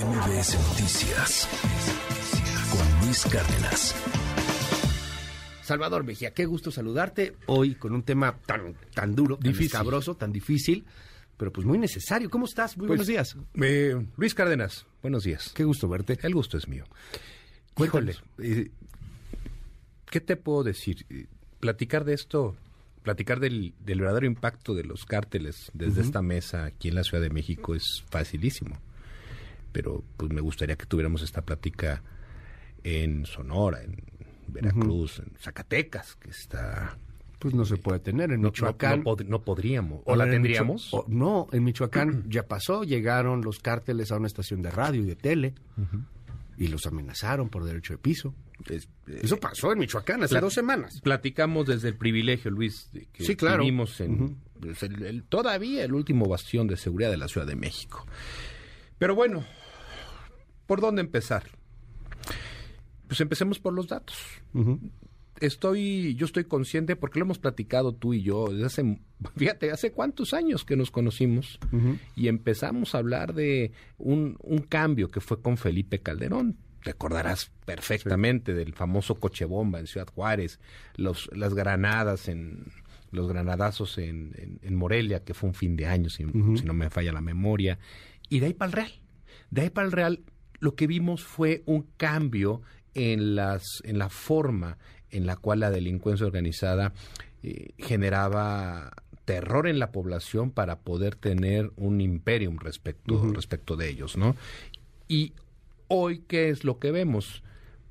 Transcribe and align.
MBS 0.00 0.54
Noticias 0.68 1.48
con 2.70 3.04
Luis 3.06 3.24
Cárdenas. 3.24 3.94
Salvador 5.62 6.04
Mejía, 6.04 6.32
qué 6.32 6.46
gusto 6.46 6.70
saludarte 6.70 7.34
hoy 7.46 7.74
con 7.74 7.92
un 7.92 8.02
tema 8.02 8.36
tan, 8.46 8.74
tan 8.94 9.14
duro, 9.14 9.36
tan 9.36 9.52
escabroso, 9.58 10.14
tan 10.16 10.32
difícil, 10.32 10.84
pero 11.36 11.52
pues 11.52 11.66
muy 11.66 11.78
necesario. 11.78 12.30
¿Cómo 12.30 12.46
estás? 12.46 12.76
Muy 12.76 12.86
Pues, 12.86 12.98
buenos 12.98 13.06
días. 13.08 13.36
eh, 13.60 14.06
Luis 14.16 14.34
Cárdenas, 14.34 14.86
buenos 15.02 15.24
días. 15.24 15.50
Qué 15.54 15.64
gusto 15.64 15.88
verte. 15.88 16.18
El 16.22 16.34
gusto 16.34 16.56
es 16.56 16.68
mío. 16.68 16.84
Cuéntale. 17.74 18.16
Eh, 18.38 18.70
¿qué 20.10 20.20
te 20.20 20.36
puedo 20.36 20.62
decir? 20.62 21.04
Eh, 21.10 21.26
Platicar 21.60 22.04
de 22.04 22.14
esto, 22.14 22.54
platicar 23.02 23.40
del, 23.40 23.74
del 23.80 23.98
verdadero 23.98 24.26
impacto 24.26 24.74
de 24.74 24.84
los 24.84 25.04
cárteles 25.04 25.72
desde 25.74 26.02
esta 26.02 26.22
mesa 26.22 26.66
aquí 26.66 26.86
en 26.86 26.94
la 26.94 27.02
Ciudad 27.02 27.20
de 27.20 27.30
México 27.30 27.74
es 27.74 28.04
facilísimo. 28.08 28.78
Pero 29.72 30.04
pues 30.16 30.32
me 30.32 30.40
gustaría 30.40 30.76
que 30.76 30.86
tuviéramos 30.86 31.22
esta 31.22 31.42
plática 31.42 32.02
en 32.84 33.26
Sonora, 33.26 33.82
en 33.82 33.96
Veracruz, 34.46 35.18
en 35.18 35.32
Zacatecas, 35.38 36.16
que 36.16 36.30
está... 36.30 36.96
Pues 37.38 37.54
no 37.54 37.64
se 37.64 37.76
puede 37.76 38.00
tener 38.00 38.32
en 38.32 38.40
No, 38.40 38.48
Michoacán. 38.48 39.00
no 39.00 39.04
pod- 39.04 39.24
no 39.26 39.42
podríamos. 39.42 40.00
¿O 40.06 40.16
la 40.16 40.24
en 40.24 40.30
tendríamos? 40.32 40.86
Micho- 40.92 40.96
o- 40.98 41.04
no, 41.08 41.46
en 41.52 41.62
Michoacán 41.62 42.24
ya 42.28 42.48
pasó, 42.48 42.82
llegaron 42.82 43.42
los 43.42 43.60
cárteles 43.60 44.10
a 44.10 44.16
una 44.16 44.26
estación 44.26 44.60
de 44.60 44.70
radio 44.72 45.02
y 45.02 45.06
de 45.06 45.14
tele 45.14 45.54
y 46.56 46.66
los 46.66 46.84
amenazaron 46.86 47.48
por 47.48 47.62
derecho 47.62 47.92
de 47.92 47.98
piso. 47.98 48.34
Es- 48.68 48.88
eh, 49.06 49.20
Eso 49.22 49.36
pasó 49.38 49.70
en 49.70 49.78
Michoacán 49.78 50.24
hace 50.24 50.40
dos 50.40 50.52
semanas. 50.52 51.00
Platicamos 51.00 51.66
desde 51.68 51.86
el 51.90 51.96
privilegio, 51.96 52.50
Luis, 52.50 52.90
que 53.12 53.22
Sí, 53.24 53.36
claro. 53.36 53.62
vivimos 53.62 54.00
en 54.00 54.36
pues, 54.60 54.82
el- 54.82 55.00
el- 55.04 55.22
todavía 55.22 55.84
el 55.84 55.92
último 55.92 56.26
bastión 56.26 56.66
de 56.66 56.76
seguridad 56.76 57.10
de 57.12 57.18
la 57.18 57.28
Ciudad 57.28 57.46
de 57.46 57.54
México. 57.54 58.04
Pero 58.98 59.14
bueno, 59.14 59.44
¿por 60.66 60.80
dónde 60.80 61.00
empezar? 61.00 61.44
Pues 63.06 63.20
empecemos 63.20 63.58
por 63.58 63.72
los 63.72 63.88
datos. 63.88 64.16
Estoy, 65.40 66.16
yo 66.16 66.26
estoy 66.26 66.44
consciente 66.44 66.96
porque 66.96 67.20
lo 67.20 67.24
hemos 67.24 67.38
platicado 67.38 67.92
tú 67.94 68.12
y 68.12 68.22
yo 68.22 68.48
desde 68.48 68.66
hace, 68.66 68.98
fíjate, 69.36 69.70
hace 69.70 69.92
cuántos 69.92 70.34
años 70.34 70.64
que 70.64 70.76
nos 70.76 70.90
conocimos 70.90 71.60
y 72.16 72.26
empezamos 72.28 72.94
a 72.94 72.98
hablar 72.98 73.34
de 73.34 73.70
un, 73.98 74.36
un 74.42 74.58
cambio 74.58 75.10
que 75.10 75.20
fue 75.20 75.40
con 75.40 75.56
Felipe 75.56 76.00
Calderón. 76.00 76.56
Recordarás 76.82 77.50
perfectamente 77.64 78.54
del 78.54 78.72
famoso 78.72 79.16
coche 79.16 79.44
bomba 79.44 79.78
en 79.80 79.86
Ciudad 79.86 80.08
Juárez, 80.12 80.58
los, 80.96 81.28
las 81.34 81.54
granadas 81.54 82.28
en 82.28 82.64
los 83.10 83.26
granadazos 83.28 83.96
en, 83.98 84.32
en- 84.36 84.58
en 84.62 84.74
Morelia, 84.76 85.24
que 85.24 85.34
fue 85.34 85.48
un 85.48 85.54
fin 85.54 85.76
de 85.76 85.86
año, 85.86 86.10
si, 86.10 86.24
si 86.24 86.64
no 86.64 86.74
me 86.74 86.90
falla 86.90 87.10
la 87.12 87.20
memoria, 87.20 87.78
y 88.28 88.40
de 88.40 88.46
ahí 88.46 88.54
para 88.54 88.68
el 88.68 88.72
Real. 88.72 88.92
De 89.50 89.62
ahí 89.62 89.70
para 89.70 89.86
el 89.86 89.92
Real, 89.92 90.20
lo 90.60 90.74
que 90.74 90.86
vimos 90.86 91.24
fue 91.24 91.62
un 91.66 91.82
cambio 91.96 92.62
en 92.94 93.34
las 93.36 93.80
en 93.84 93.98
la 93.98 94.08
forma 94.08 94.78
en 95.10 95.26
la 95.26 95.36
cual 95.36 95.60
la 95.60 95.70
delincuencia 95.70 96.26
organizada 96.26 96.92
eh, 97.42 97.70
generaba 97.78 98.92
terror 99.24 99.68
en 99.68 99.78
la 99.78 99.92
población 99.92 100.50
para 100.50 100.80
poder 100.80 101.14
tener 101.14 101.70
un 101.76 102.00
imperium 102.00 102.58
respecto 102.58 103.22
respecto 103.32 103.76
de 103.76 103.88
ellos, 103.88 104.16
¿no? 104.16 104.36
Y 105.06 105.34
hoy 105.88 106.24
qué 106.26 106.50
es 106.50 106.64
lo 106.64 106.78
que 106.78 106.90
vemos? 106.90 107.42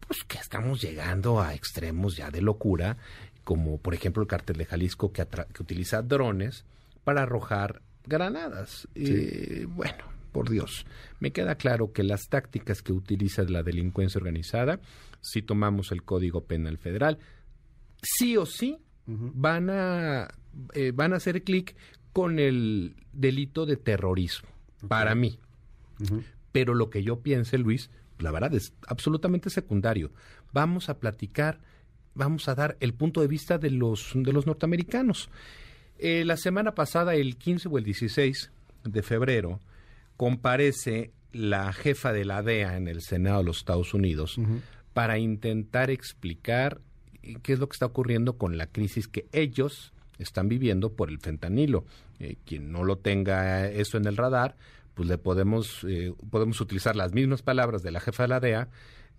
Pues 0.06 0.24
que 0.24 0.38
estamos 0.38 0.82
llegando 0.82 1.42
a 1.42 1.54
extremos 1.54 2.16
ya 2.16 2.32
de 2.32 2.42
locura, 2.42 2.98
como 3.44 3.78
por 3.78 3.94
ejemplo 3.94 4.22
el 4.22 4.28
cártel 4.28 4.58
de 4.58 4.66
Jalisco 4.66 5.12
que, 5.12 5.26
utiliza 5.60 6.02
drones 6.02 6.66
para 7.04 7.24
arrojar 7.24 7.82
granadas. 8.06 8.88
Eh, 8.96 9.66
bueno, 9.70 10.17
por 10.38 10.52
Dios, 10.52 10.86
me 11.20 11.32
queda 11.32 11.56
claro 11.56 11.94
que 11.94 12.04
las 12.04 12.30
tácticas 12.30 12.84
que 12.84 12.94
utiliza 12.94 13.42
la 13.46 13.64
delincuencia 13.64 14.20
organizada, 14.20 14.80
si 15.20 15.42
tomamos 15.42 15.92
el 15.92 16.04
Código 16.04 16.46
Penal 16.46 16.78
Federal, 16.78 17.18
sí 18.04 18.38
o 18.38 18.46
sí 18.46 18.78
van 19.08 19.72
a 19.72 20.28
eh, 20.76 20.92
van 20.94 21.14
a 21.14 21.16
hacer 21.16 21.44
clic 21.44 21.76
con 22.14 22.38
el 22.38 22.98
delito 23.14 23.66
de 23.66 23.78
terrorismo. 23.78 24.48
Para 24.88 25.16
mí. 25.16 25.40
Pero 26.52 26.76
lo 26.76 26.92
que 26.92 27.02
yo 27.02 27.22
piense, 27.22 27.58
Luis, 27.58 27.90
la 28.20 28.30
verdad 28.30 28.54
es 28.54 28.76
absolutamente 28.86 29.50
secundario. 29.50 30.12
Vamos 30.54 30.88
a 30.90 31.00
platicar, 31.00 31.62
vamos 32.14 32.48
a 32.48 32.54
dar 32.54 32.78
el 32.80 32.94
punto 32.94 33.22
de 33.22 33.28
vista 33.28 33.58
de 33.58 33.72
los, 33.72 34.12
de 34.14 34.34
los 34.34 34.46
norteamericanos. 34.46 35.32
Eh, 35.98 36.24
la 36.26 36.38
semana 36.38 36.76
pasada, 36.76 37.16
el 37.16 37.38
15 37.38 37.70
o 37.70 37.80
el 37.80 37.86
16 37.86 38.52
de 38.84 39.02
febrero, 39.02 39.60
comparece 40.18 41.12
la 41.32 41.72
jefa 41.72 42.12
de 42.12 42.26
la 42.26 42.42
DEA 42.42 42.78
en 42.78 42.88
el 42.88 43.02
Senado 43.02 43.40
de 43.40 43.44
los 43.46 43.60
Estados 43.60 43.94
Unidos 43.94 44.40
para 44.94 45.20
intentar 45.20 45.90
explicar 45.90 46.82
qué 47.44 47.54
es 47.54 47.60
lo 47.60 47.70
que 47.70 47.76
está 47.76 47.86
ocurriendo 47.86 48.38
con 48.38 48.58
la 48.58 48.68
crisis 48.68 49.08
que 49.08 49.28
ellos 49.32 49.94
están 50.18 50.50
viviendo 50.50 50.94
por 50.94 51.10
el 51.10 51.20
fentanilo. 51.20 51.86
Eh, 52.20 52.38
quien 52.46 52.72
no 52.72 52.84
lo 52.84 52.98
tenga 52.98 53.70
eso 53.70 53.98
en 53.98 54.06
el 54.06 54.18
radar, 54.18 54.56
pues 54.96 55.08
le 55.08 55.20
podemos, 55.20 55.84
eh, 55.88 56.14
podemos 56.32 56.60
utilizar 56.60 56.96
las 56.96 57.14
mismas 57.14 57.44
palabras 57.44 57.84
de 57.84 57.92
la 57.92 58.00
jefa 58.00 58.24
de 58.24 58.30
la 58.30 58.40
DEA 58.40 58.70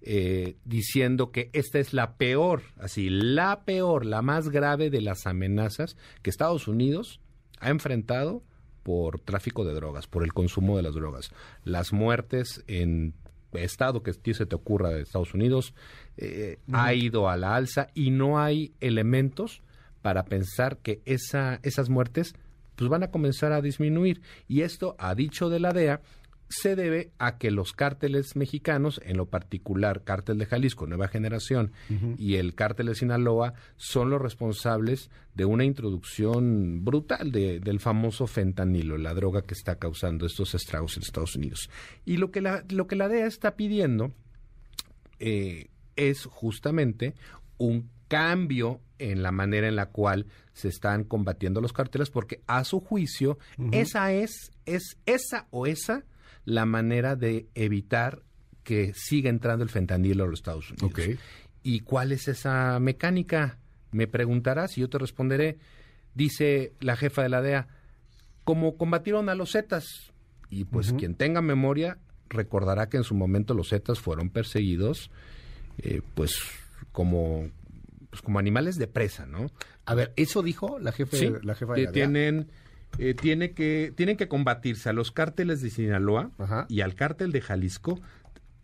eh, 0.00 0.56
diciendo 0.64 1.30
que 1.30 1.50
esta 1.52 1.78
es 1.78 1.92
la 1.92 2.16
peor, 2.16 2.62
así, 2.78 3.08
la 3.10 3.64
peor, 3.64 4.04
la 4.04 4.22
más 4.22 4.48
grave 4.48 4.90
de 4.90 5.00
las 5.00 5.26
amenazas 5.26 5.96
que 6.22 6.30
Estados 6.30 6.68
Unidos 6.68 7.20
ha 7.60 7.70
enfrentado 7.70 8.42
por 8.82 9.20
tráfico 9.20 9.64
de 9.64 9.74
drogas, 9.74 10.06
por 10.06 10.24
el 10.24 10.32
consumo 10.32 10.76
de 10.76 10.82
las 10.82 10.94
drogas. 10.94 11.30
Las 11.64 11.92
muertes 11.92 12.64
en 12.66 13.14
estado 13.52 14.02
que 14.02 14.12
se 14.12 14.46
te 14.46 14.54
ocurra 14.54 14.90
de 14.90 15.02
Estados 15.02 15.34
Unidos 15.34 15.74
eh, 16.16 16.58
ha 16.72 16.92
ido 16.94 17.28
a 17.28 17.36
la 17.36 17.56
alza 17.56 17.88
y 17.94 18.10
no 18.10 18.38
hay 18.38 18.72
elementos 18.80 19.62
para 20.02 20.24
pensar 20.24 20.78
que 20.78 21.00
esa, 21.06 21.60
esas 21.62 21.88
muertes 21.88 22.34
pues 22.76 22.88
van 22.88 23.02
a 23.02 23.10
comenzar 23.10 23.52
a 23.52 23.60
disminuir. 23.60 24.22
Y 24.46 24.62
esto, 24.62 24.94
a 24.98 25.14
dicho 25.14 25.48
de 25.48 25.58
la 25.58 25.72
DEA, 25.72 26.00
se 26.50 26.76
debe 26.76 27.10
a 27.18 27.36
que 27.36 27.50
los 27.50 27.72
cárteles 27.72 28.34
mexicanos, 28.34 29.00
en 29.04 29.18
lo 29.18 29.26
particular 29.26 30.02
Cártel 30.04 30.38
de 30.38 30.46
Jalisco, 30.46 30.86
Nueva 30.86 31.08
Generación, 31.08 31.72
y 32.16 32.36
el 32.36 32.54
Cártel 32.54 32.86
de 32.86 32.94
Sinaloa, 32.94 33.52
son 33.76 34.08
los 34.10 34.20
responsables 34.22 35.10
de 35.34 35.44
una 35.44 35.64
introducción 35.64 36.84
brutal 36.84 37.32
de- 37.32 37.60
del 37.60 37.80
famoso 37.80 38.26
fentanilo, 38.26 38.96
la 38.96 39.12
droga 39.14 39.42
que 39.42 39.52
está 39.54 39.76
causando 39.78 40.24
estos 40.26 40.54
estragos 40.54 40.96
en 40.96 41.02
Estados 41.02 41.36
Unidos. 41.36 41.68
Y 42.06 42.16
lo 42.16 42.30
que 42.30 42.40
la, 42.40 42.64
lo 42.70 42.86
que 42.86 42.96
la 42.96 43.08
DEA 43.08 43.26
está 43.26 43.54
pidiendo 43.56 44.12
eh, 45.18 45.68
es 45.96 46.24
justamente 46.24 47.14
un 47.58 47.90
cambio 48.08 48.80
en 48.98 49.22
la 49.22 49.32
manera 49.32 49.68
en 49.68 49.76
la 49.76 49.86
cual 49.90 50.26
se 50.54 50.68
están 50.68 51.04
combatiendo 51.04 51.60
los 51.60 51.72
carteles, 51.72 52.10
porque 52.10 52.40
a 52.46 52.64
su 52.64 52.80
juicio, 52.80 53.38
esa 53.72 54.12
es, 54.12 54.50
es 54.66 54.96
esa 55.06 55.46
o 55.50 55.66
esa 55.66 56.04
la 56.48 56.64
manera 56.64 57.14
de 57.14 57.46
evitar 57.54 58.22
que 58.62 58.92
siga 58.94 59.28
entrando 59.28 59.64
el 59.64 59.70
fentanilo 59.70 60.24
a 60.24 60.26
los 60.26 60.40
Estados 60.40 60.70
Unidos. 60.70 61.18
¿Y 61.62 61.80
cuál 61.80 62.12
es 62.12 62.26
esa 62.28 62.78
mecánica? 62.80 63.58
Me 63.92 64.06
preguntarás 64.06 64.76
y 64.78 64.80
yo 64.80 64.88
te 64.88 64.98
responderé. 64.98 65.58
Dice 66.14 66.72
la 66.80 66.96
jefa 66.96 67.22
de 67.22 67.28
la 67.28 67.42
DEA, 67.42 67.68
como 68.44 68.76
combatieron 68.76 69.28
a 69.28 69.34
los 69.34 69.52
Zetas. 69.52 69.84
Y 70.48 70.64
pues 70.64 70.94
quien 70.94 71.14
tenga 71.14 71.42
memoria 71.42 71.98
recordará 72.30 72.88
que 72.88 72.96
en 72.96 73.04
su 73.04 73.14
momento 73.14 73.52
los 73.52 73.68
Zetas 73.68 73.98
fueron 73.98 74.30
perseguidos, 74.30 75.10
eh, 75.78 76.00
pues 76.14 76.40
como 76.92 77.50
pues 78.08 78.22
como 78.22 78.38
animales 78.38 78.76
de 78.76 78.86
presa, 78.86 79.26
¿no? 79.26 79.50
A 79.84 79.94
ver, 79.94 80.14
¿eso 80.16 80.42
dijo 80.42 80.78
la 80.78 80.92
jefa, 80.92 81.18
Sí, 81.18 81.30
la 81.42 81.54
jefa 81.54 81.74
de 81.74 81.84
la 81.84 81.90
DEA? 81.90 81.92
tienen 81.92 82.50
eh, 82.98 83.14
tiene 83.14 83.52
que 83.52 83.92
tienen 83.96 84.16
que 84.16 84.28
combatirse 84.28 84.88
a 84.88 84.92
los 84.92 85.12
cárteles 85.12 85.60
de 85.62 85.70
Sinaloa 85.70 86.30
Ajá. 86.38 86.66
y 86.68 86.80
al 86.80 86.94
cártel 86.94 87.32
de 87.32 87.40
Jalisco. 87.40 88.00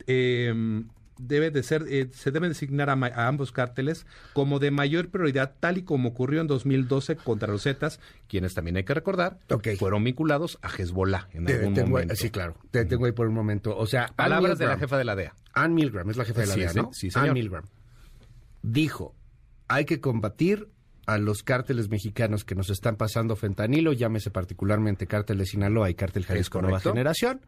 eh, 0.07 0.83
debe 1.17 1.53
de 1.53 1.63
ser 1.63 1.85
eh, 1.89 2.09
se 2.13 2.33
deben 2.33 2.49
designar 2.51 2.91
a, 2.91 2.97
ma- 2.97 3.07
a 3.07 3.29
ambos 3.29 3.53
cárteles 3.53 4.05
como 4.33 4.59
de 4.59 4.73
mayor 4.73 5.11
prioridad 5.11 5.55
tal 5.61 5.79
y 5.79 5.83
como 5.85 6.09
ocurrió 6.09 6.41
en 6.41 6.49
2012 6.49 7.15
contra 7.15 7.47
los 7.53 7.63
Zetas, 7.63 8.01
quienes 8.27 8.53
también 8.55 8.77
hay 8.77 8.83
que 8.83 8.95
recordar 8.95 9.39
Ok. 9.49 9.69
fueron 9.79 10.03
vinculados 10.03 10.59
a 10.61 10.69
Hezbollah 10.77 11.29
en 11.33 11.45
Te- 11.45 11.53
algún 11.55 11.75
momento. 11.89 12.17
sí, 12.17 12.31
claro. 12.31 12.57
Te 12.73 12.85
tengo 12.85 13.07
ahí 13.07 13.13
por 13.13 13.29
un 13.29 13.35
momento. 13.35 13.77
O 13.79 13.87
sea, 13.87 14.09
Palabras 14.17 14.59
de 14.59 14.67
la 14.67 14.77
jefa 14.77 14.99
de 14.99 15.05
la 15.05 15.15
DEA. 15.15 15.35
Ann 15.53 15.73
Milgram 15.75 16.11
es 16.11 16.17
la 16.17 16.25
jefa 16.25 16.41
de 16.41 16.47
la 16.49 16.55
Sí, 16.55 16.61
DEA, 16.61 16.73
¿no? 16.75 16.91
sí, 16.93 17.13
señor. 17.13 17.29
Ann 17.29 17.35
Milgram 17.35 17.65
dijo, 18.63 19.15
hay 19.69 19.85
que 19.85 20.01
combatir 20.01 20.69
a 21.07 21.19
los 21.19 21.43
cárteles 21.43 21.89
mexicanos 21.89 22.45
que 22.45 22.55
nos 22.55 22.71
están 22.71 22.97
pasando 22.97 23.37
fentanilo, 23.37 23.93
llámese 23.93 24.31
particularmente 24.31 25.07
cártel 25.07 25.39
de 25.39 25.47
Sinaloa 25.47 25.91
y 25.91 25.95
cártel 25.95 26.25
Jalisco 26.25 26.63
Nueva. 26.63 26.81
Generación. 26.81 27.41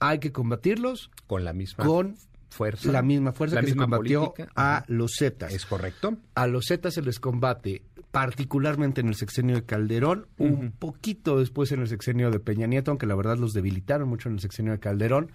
Hay 0.00 0.18
que 0.18 0.32
combatirlos 0.32 1.10
con 1.26 1.44
la 1.44 1.52
misma 1.52 1.84
con 1.84 2.16
fuerza, 2.50 2.90
la 2.90 3.02
misma 3.02 3.32
fuerza 3.32 3.56
la 3.56 3.60
que 3.62 3.68
se 3.68 3.72
misma 3.72 3.84
combatió 3.84 4.32
política. 4.32 4.52
a 4.56 4.84
los 4.88 5.12
Zetas. 5.18 5.52
Es 5.52 5.66
correcto. 5.66 6.16
A 6.34 6.46
los 6.46 6.66
Zetas 6.68 6.94
se 6.94 7.02
les 7.02 7.20
combate 7.20 7.82
particularmente 8.10 9.00
en 9.00 9.08
el 9.08 9.16
sexenio 9.16 9.56
de 9.56 9.64
Calderón, 9.64 10.28
un 10.38 10.70
poquito 10.70 11.38
después 11.38 11.72
en 11.72 11.80
el 11.80 11.88
sexenio 11.88 12.30
de 12.30 12.38
Peña 12.38 12.68
Nieto, 12.68 12.92
aunque 12.92 13.06
la 13.06 13.16
verdad 13.16 13.38
los 13.38 13.52
debilitaron 13.52 14.08
mucho 14.08 14.28
en 14.28 14.36
el 14.36 14.40
sexenio 14.40 14.72
de 14.72 14.78
Calderón, 14.78 15.32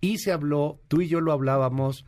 Y 0.00 0.18
se 0.18 0.32
habló, 0.32 0.80
tú 0.88 1.02
y 1.02 1.08
yo 1.08 1.20
lo 1.20 1.32
hablábamos, 1.32 2.06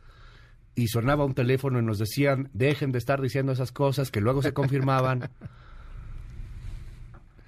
y 0.75 0.87
sonaba 0.87 1.23
un 1.25 1.33
teléfono 1.33 1.79
y 1.79 1.83
nos 1.83 1.99
decían, 1.99 2.49
dejen 2.53 2.91
de 2.91 2.97
estar 2.99 3.21
diciendo 3.21 3.51
esas 3.53 3.71
cosas 3.71 4.11
que 4.11 4.19
luego 4.21 4.41
se 4.41 4.53
confirmaban 4.53 5.29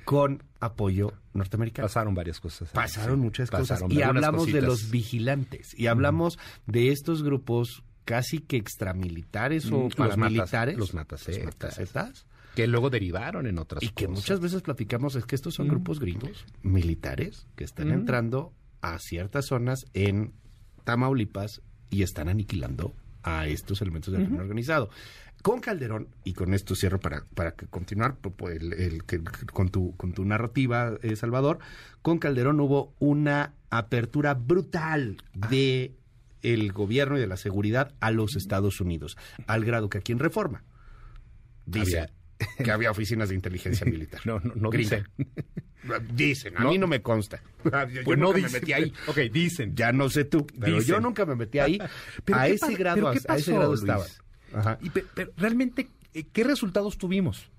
con 0.06 0.44
apoyo 0.60 1.14
norteamericano. 1.34 1.88
Pasaron 1.88 2.16
varias 2.16 2.40
cosas. 2.40 2.70
Pasaron 2.70 3.18
sí. 3.18 3.22
muchas 3.24 3.50
Pasaron 3.50 3.90
cosas. 3.90 3.98
Y 3.98 4.02
hablamos 4.02 4.52
de 4.52 4.62
los 4.62 4.90
vigilantes. 4.90 5.78
Y 5.78 5.88
hablamos 5.88 6.40
de 6.66 6.92
estos 6.92 7.24
grupos 7.24 7.84
casi 8.06 8.40
que 8.40 8.56
extramilitares 8.56 9.70
o 9.72 9.80
Mm, 9.80 9.84
los 9.84 9.96
paramilitares. 9.96 10.76
matas- 10.76 10.80
los 10.80 10.94
matacetas. 10.94 11.46
matacetas, 11.46 12.26
Que 12.56 12.66
luego 12.66 12.90
derivaron 12.90 13.46
en 13.46 13.60
otras 13.60 13.84
Y 13.84 13.90
que 13.90 14.06
cosas. 14.06 14.18
muchas 14.24 14.40
veces 14.40 14.62
platicamos 14.64 15.16
es 15.16 15.26
que 15.26 15.36
estos 15.36 15.54
son 15.54 15.68
Mm. 15.68 15.72
grupos 15.72 16.00
gringos, 16.00 16.46
militares, 16.64 17.46
que 17.56 17.64
están 17.66 17.90
Mm. 17.90 17.94
entrando 17.94 18.54
a 18.82 18.98
ciertas 19.00 19.46
zonas 19.48 19.86
en 19.94 20.34
Tamaulipas 20.86 21.62
y 21.90 22.02
están 22.04 22.30
aniquilando 22.30 22.94
a 23.28 23.48
estos 23.48 23.82
elementos 23.82 24.14
del 24.14 24.24
crimen 24.26 24.42
organizado. 24.42 24.90
Con 25.44 25.60
Calderón, 25.62 26.08
y 26.24 26.34
con 26.34 26.54
esto 26.54 26.76
cierro 26.76 27.00
para, 27.00 27.24
para 27.36 27.52
que 27.52 27.68
continuar 27.68 28.16
pues, 28.18 28.58
el- 28.62 28.74
el 28.74 29.04
que- 29.04 29.22
con, 29.54 29.70
tu, 29.70 29.96
con 29.96 30.14
tu 30.14 30.26
narrativa, 30.26 30.98
eh, 31.04 31.16
Salvador, 31.16 31.60
con 32.02 32.18
Calderón 32.18 32.60
hubo 32.60 32.94
una 33.00 33.54
apertura 33.70 34.34
brutal 34.34 35.18
de 35.50 35.94
el 36.42 36.72
gobierno 36.72 37.18
y 37.18 37.20
de 37.20 37.28
la 37.28 37.38
seguridad 37.38 37.94
a 38.00 38.12
los 38.12 38.36
Estados 38.36 38.80
Unidos, 38.82 39.18
al 39.48 39.64
grado 39.66 39.90
que 39.90 39.98
aquí 40.00 40.12
en 40.12 40.20
Reforma 40.20 40.64
dice 41.66 42.10
que 42.64 42.72
había 42.72 42.92
oficinas 42.92 43.30
de 43.30 43.36
inteligencia 43.36 43.86
militar. 43.90 44.22
No, 44.26 44.40
no, 44.40 44.54
no 44.56 44.70
Gringa. 44.70 45.04
dicen. 45.18 45.28
Dicen, 46.14 46.58
a 46.58 46.64
No. 46.64 46.72
mí 46.72 46.78
no 46.78 46.88
me 46.88 47.02
consta. 47.02 47.42
Yo 47.64 48.04
Pues 48.04 48.18
no 48.20 48.26
nunca 48.26 48.38
me 48.40 48.44
dicen. 48.44 48.62
metí 48.62 48.74
ahí. 48.74 48.94
Ok, 49.08 49.18
dicen. 49.32 49.76
Ya 49.76 49.92
no 49.94 50.10
sé 50.10 50.26
tú, 50.26 50.46
pero 50.60 50.76
Dicen. 50.78 50.96
yo 50.96 51.00
nunca 51.00 51.26
me 51.26 51.36
metí 51.36 51.60
ahí. 51.60 51.80
¿Pero 52.26 52.38
a 52.40 52.48
ese 52.48 52.76
grado, 52.76 52.96
pero 52.96 53.08
a 53.10 53.12
qué 53.14 53.20
ese 53.20 53.28
pasó, 53.28 53.54
grado 53.56 53.70
Luis? 53.70 53.82
estaba. 53.82 54.06
Ajá. 54.54 54.78
Y 54.82 54.90
pero 54.90 55.32
realmente, 55.38 55.90
eh, 56.14 56.26
¿qué 56.34 56.44
resultados 56.44 56.98
tuvimos? 56.98 57.50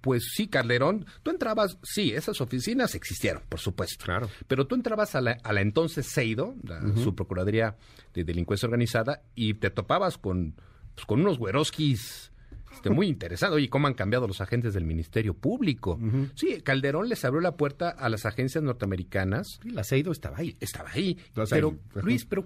Pues 0.00 0.32
sí, 0.34 0.48
Calderón, 0.48 1.06
tú 1.22 1.30
entrabas, 1.30 1.78
sí, 1.82 2.12
esas 2.12 2.40
oficinas 2.40 2.94
existieron, 2.96 3.42
por 3.48 3.60
supuesto. 3.60 4.04
Claro. 4.04 4.28
Pero 4.48 4.66
tú 4.66 4.74
entrabas 4.74 5.14
a 5.14 5.20
la, 5.20 5.38
a 5.44 5.52
la 5.52 5.60
entonces 5.60 6.08
CEIDO, 6.12 6.56
la 6.64 6.80
Subprocuraduría 6.96 7.76
de 8.12 8.24
Delincuencia 8.24 8.66
Organizada, 8.66 9.22
y 9.36 9.54
te 9.54 9.70
topabas 9.70 10.18
con, 10.18 10.56
pues, 10.94 11.06
con 11.06 11.20
unos 11.20 11.38
güeroskis 11.38 12.31
este, 12.72 12.90
muy 12.90 13.06
interesados. 13.08 13.56
Oye, 13.56 13.68
¿cómo 13.68 13.86
han 13.86 13.94
cambiado 13.94 14.26
los 14.26 14.40
agentes 14.40 14.74
del 14.74 14.84
Ministerio 14.84 15.34
Público? 15.34 15.98
Sí, 16.34 16.60
Calderón 16.62 17.08
les 17.08 17.24
abrió 17.24 17.40
la 17.40 17.56
puerta 17.56 17.90
a 17.90 18.08
las 18.08 18.26
agencias 18.26 18.62
norteamericanas 18.64 19.58
Sí, 19.62 19.70
la 19.70 19.84
Seido 19.84 20.12
estaba 20.12 20.38
ahí. 20.38 20.56
estaba 20.60 20.90
ahí. 20.90 21.18
Pero. 21.50 21.78
Luis, 22.02 22.24
pero 22.24 22.44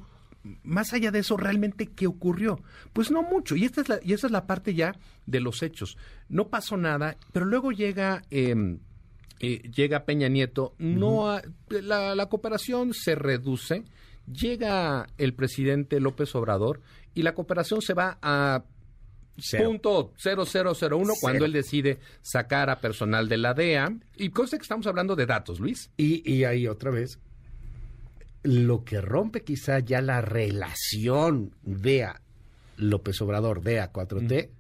más 0.63 0.93
allá 0.93 1.11
de 1.11 1.19
eso, 1.21 1.37
¿realmente 1.37 1.89
qué 1.89 2.07
ocurrió? 2.07 2.61
Pues 2.93 3.11
no 3.11 3.23
mucho. 3.23 3.57
Y 3.57 3.65
esta 3.65 3.81
es 3.81 3.89
la, 3.89 3.99
y 4.03 4.13
esa 4.13 4.27
es 4.29 4.33
la 4.33 4.47
parte 4.47 4.75
ya 4.75 4.95
de 5.27 5.41
los 5.41 5.63
hechos. 5.63 5.97
No 6.29 6.49
pasó 6.49 6.77
nada, 6.77 7.17
pero 7.33 7.47
luego 7.47 7.73
llega... 7.73 8.23
eh, 8.31 8.79
eh, 9.39 9.59
llega 9.71 10.07
Peña 10.07 10.29
Nieto, 10.29 10.75
no 10.79 11.39
la, 11.69 12.15
la 12.15 12.27
cooperación 12.31 12.95
se 12.95 13.15
reduce, 13.15 13.85
llega 14.27 15.07
el 15.19 15.35
presidente 15.35 16.01
López 16.01 16.35
Obrador 16.35 16.81
y 17.13 17.23
la 17.23 17.35
cooperación 17.35 17.83
se 17.83 17.93
va 17.93 18.19
a. 18.23 18.65
punto 19.59 20.13
0001 20.17 21.15
cuando 21.21 21.45
él 21.45 21.53
decide 21.53 21.99
sacar 22.23 22.71
a 22.71 22.81
personal 22.81 23.29
de 23.29 23.37
la 23.37 23.55
DEA. 23.55 23.97
Y 24.17 24.31
cosa 24.31 24.57
que 24.57 24.63
estamos 24.63 24.87
hablando 24.87 25.17
de 25.17 25.27
datos, 25.27 25.61
Luis. 25.61 25.91
Y, 25.97 26.31
y 26.31 26.45
ahí 26.45 26.67
otra 26.67 26.91
vez, 26.91 27.19
lo 28.43 28.85
que 28.85 29.01
rompe 29.01 29.43
quizá 29.43 29.79
ya 29.81 30.01
la 30.01 30.21
relación 30.21 31.53
DEA 31.63 32.21
López 32.77 33.21
Obrador, 33.21 33.63
DEA 33.63 33.93
4T, 33.93 34.51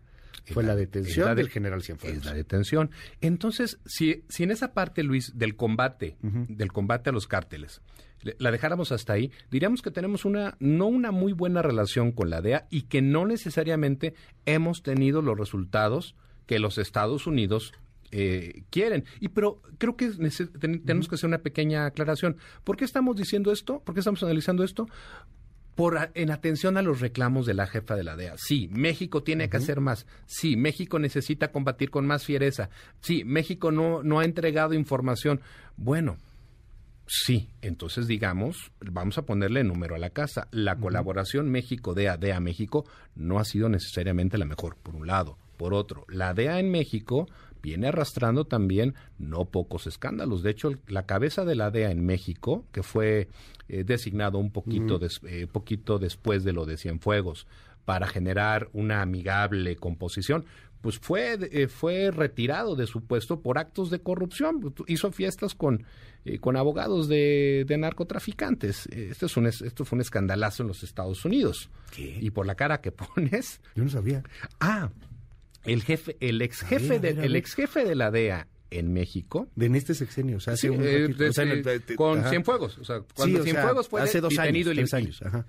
fue 0.54 0.62
la 0.62 0.74
detención 0.76 1.24
Es 1.24 1.26
la 1.26 1.34
de- 1.34 1.42
del 1.42 1.50
general 1.50 1.82
Cienfuegos. 1.82 2.18
Es 2.18 2.24
la 2.24 2.34
detención. 2.34 2.90
Entonces, 3.20 3.78
si, 3.86 4.24
si 4.28 4.42
en 4.42 4.50
esa 4.50 4.72
parte, 4.74 5.02
Luis, 5.02 5.32
del 5.36 5.56
combate, 5.56 6.16
del 6.22 6.72
combate 6.72 7.10
a 7.10 7.12
los 7.12 7.26
cárteles, 7.26 7.80
le- 8.22 8.36
la 8.38 8.50
dejáramos 8.50 8.92
hasta 8.92 9.12
ahí, 9.12 9.30
diríamos 9.50 9.82
que 9.82 9.90
tenemos 9.90 10.24
una, 10.24 10.56
no 10.60 10.86
una 10.86 11.10
muy 11.12 11.32
buena 11.32 11.62
relación 11.62 12.12
con 12.12 12.30
la 12.30 12.40
DEA 12.40 12.66
y 12.70 12.82
que 12.82 13.02
no 13.02 13.26
necesariamente 13.26 14.14
hemos 14.46 14.82
tenido 14.82 15.22
los 15.22 15.38
resultados 15.38 16.14
que 16.46 16.58
los 16.58 16.78
Estados 16.78 17.26
Unidos 17.26 17.72
eh, 18.12 18.62
quieren. 18.70 19.04
Y 19.20 19.28
pero 19.28 19.60
creo 19.78 19.96
que 19.96 20.08
ten- 20.60 20.84
tenemos 20.84 21.08
que 21.08 21.16
hacer 21.16 21.26
una 21.26 21.38
pequeña 21.38 21.86
aclaración. 21.86 22.36
¿Por 22.62 22.76
qué 22.76 22.84
estamos 22.84 23.16
diciendo 23.16 23.50
esto? 23.50 23.80
¿Por 23.80 23.94
qué 23.94 23.98
estamos 24.00 24.22
analizando 24.22 24.62
esto? 24.62 24.86
Por 25.76 26.10
en 26.14 26.30
atención 26.30 26.78
a 26.78 26.82
los 26.82 27.00
reclamos 27.00 27.46
de 27.46 27.54
la 27.54 27.66
jefa 27.66 27.94
de 27.94 28.02
la 28.02 28.16
DEA. 28.16 28.34
Sí, 28.38 28.68
México 28.72 29.22
tiene 29.22 29.48
que 29.50 29.58
hacer 29.58 29.80
más. 29.80 30.06
Sí, 30.24 30.56
México 30.56 30.98
necesita 30.98 31.52
combatir 31.52 31.90
con 31.90 32.06
más 32.06 32.24
fiereza. 32.24 32.70
Sí, 33.00 33.24
México 33.24 33.70
no, 33.70 34.02
no 34.02 34.18
ha 34.18 34.24
entregado 34.24 34.72
información. 34.72 35.42
Bueno, 35.76 36.16
sí, 37.06 37.50
entonces 37.60 38.06
digamos, 38.06 38.72
vamos 38.80 39.18
a 39.18 39.26
ponerle 39.26 39.64
número 39.64 39.94
a 39.94 39.98
la 39.98 40.10
casa. 40.10 40.48
La 40.50 40.76
colaboración 40.76 41.50
México-DEA, 41.50 42.16
DEA-México 42.16 42.86
no 43.14 43.38
ha 43.38 43.44
sido 43.44 43.68
necesariamente 43.68 44.38
la 44.38 44.46
mejor, 44.46 44.76
por 44.82 44.96
un 44.96 45.06
lado. 45.06 45.36
Por 45.58 45.74
otro, 45.74 46.06
la 46.08 46.32
DEA 46.32 46.58
en 46.58 46.70
México 46.70 47.28
viene 47.62 47.88
arrastrando 47.88 48.44
también 48.44 48.94
no 49.18 49.44
pocos 49.46 49.86
escándalos. 49.86 50.42
De 50.42 50.50
hecho, 50.50 50.70
la 50.88 51.06
cabeza 51.06 51.44
de 51.44 51.54
la 51.56 51.70
DEA 51.70 51.90
en 51.90 52.04
México, 52.04 52.64
que 52.72 52.82
fue 52.82 53.28
eh, 53.68 53.84
designado 53.84 54.38
un 54.38 54.50
poquito, 54.52 54.98
des- 54.98 55.20
eh, 55.26 55.46
poquito 55.46 55.98
después 55.98 56.44
de 56.44 56.52
lo 56.52 56.66
de 56.66 56.76
Cienfuegos 56.76 57.46
para 57.84 58.06
generar 58.06 58.68
una 58.72 59.02
amigable 59.02 59.76
composición, 59.76 60.44
pues 60.82 60.98
fue, 60.98 61.36
eh, 61.50 61.66
fue 61.68 62.10
retirado 62.12 62.76
de 62.76 62.86
su 62.86 63.04
puesto 63.04 63.40
por 63.40 63.58
actos 63.58 63.90
de 63.90 64.00
corrupción. 64.00 64.72
Hizo 64.86 65.10
fiestas 65.10 65.54
con, 65.54 65.84
eh, 66.24 66.38
con 66.38 66.56
abogados 66.56 67.08
de, 67.08 67.64
de 67.66 67.76
narcotraficantes. 67.78 68.86
Esto, 68.86 69.26
es 69.26 69.36
un, 69.36 69.46
es- 69.46 69.62
esto 69.62 69.84
fue 69.84 69.96
un 69.96 70.00
escandalazo 70.02 70.62
en 70.62 70.68
los 70.68 70.82
Estados 70.84 71.24
Unidos. 71.24 71.70
¿Qué? 71.94 72.18
Y 72.20 72.30
por 72.30 72.46
la 72.46 72.54
cara 72.54 72.80
que 72.80 72.92
pones, 73.14 73.60
Yo 73.74 73.84
no 73.84 73.90
sabía. 73.90 74.22
Ah, 74.60 74.90
el 75.66 75.82
jefe, 75.82 76.16
el 76.20 76.40
ex 76.42 76.62
jefe 76.62 76.98
de, 77.00 77.10
el 77.10 77.36
ex 77.36 77.54
jefe 77.54 77.84
de 77.84 77.94
la 77.94 78.10
DEA 78.10 78.48
en 78.70 78.92
México. 78.92 79.48
De 79.54 79.66
en 79.66 79.74
este 79.76 79.94
sexenio, 79.94 80.38
o 80.38 80.40
sea, 80.40 80.54
hace 80.54 80.68
sí, 80.68 80.68
un 80.68 80.82
eh. 80.82 81.06
O 81.28 81.32
sea, 81.32 81.44
con 81.96 82.18
ajá. 82.20 82.30
Cienfuegos. 82.30 82.78
O 82.78 82.84
sea, 82.84 83.00
cuando 83.14 83.42
Sí, 83.44 83.50
o 83.50 83.54
sea, 83.54 83.74
fue 83.84 84.00
hace 84.02 84.20
dos 84.20 84.34
detenido 84.34 84.70
años, 84.72 84.88
y 84.88 84.90
tres 84.90 84.92
li- 84.92 85.06
años. 85.06 85.22
Ajá. 85.22 85.46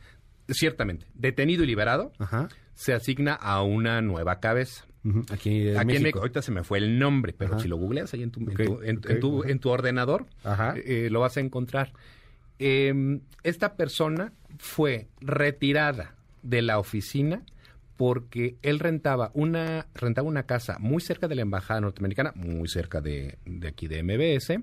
Ciertamente, 0.49 1.07
detenido 1.13 1.63
y 1.63 1.67
liberado, 1.67 2.13
Ajá. 2.19 2.47
se 2.73 2.93
asigna 2.93 3.33
a 3.33 3.61
una 3.63 4.01
nueva 4.01 4.39
cabeza. 4.39 4.85
Aquí, 5.29 5.61
México, 5.85 6.19
ahorita 6.19 6.41
se 6.41 6.51
me 6.51 6.63
fue 6.65 6.79
el 6.79 6.99
nombre, 6.99 7.33
pero 7.33 7.53
Ajá. 7.55 7.63
si 7.63 7.67
lo 7.69 7.77
googleas 7.77 8.13
ahí 8.13 8.23
en 8.23 8.31
tu, 8.31 8.41
en 8.41 8.53
tu- 8.55 8.81
en- 8.81 9.19
tu- 9.19 9.43
en 9.43 9.59
tu 9.59 9.69
ordenador, 9.69 10.25
eh, 10.75 11.07
lo 11.11 11.21
vas 11.21 11.37
a 11.37 11.39
encontrar. 11.39 11.93
Eh, 12.59 13.19
esta 13.43 13.75
persona 13.75 14.33
fue 14.57 15.07
retirada 15.21 16.15
de 16.43 16.61
la 16.61 16.79
oficina 16.79 17.43
porque 17.97 18.55
él 18.61 18.79
rentaba 18.79 19.31
una, 19.33 19.87
rentaba 19.95 20.27
una 20.27 20.43
casa 20.43 20.77
muy 20.79 21.01
cerca 21.01 21.27
de 21.27 21.35
la 21.35 21.41
embajada 21.41 21.81
norteamericana, 21.81 22.31
muy 22.35 22.67
cerca 22.69 23.01
de, 23.01 23.37
de 23.45 23.67
aquí 23.67 23.87
de 23.87 24.03
MBS, 24.03 24.59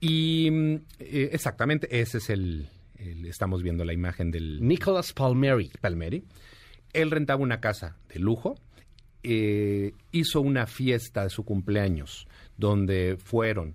y 0.00 0.50
mm, 0.50 0.74
eh, 1.00 1.30
exactamente 1.32 2.00
ese 2.00 2.18
es 2.18 2.30
el, 2.30 2.68
el- 2.98 3.26
estamos 3.26 3.62
viendo 3.62 3.84
la 3.84 3.92
imagen 3.92 4.30
del 4.30 4.66
Nicholas 4.66 5.12
Palmieri. 5.12 5.70
Palmeri. 5.80 6.24
Él 6.92 7.10
rentaba 7.10 7.42
una 7.42 7.60
casa 7.60 7.96
de 8.12 8.18
lujo, 8.18 8.54
eh, 9.22 9.92
hizo 10.12 10.40
una 10.40 10.66
fiesta 10.66 11.24
de 11.24 11.30
su 11.30 11.44
cumpleaños 11.44 12.26
donde 12.56 13.16
fueron 13.22 13.74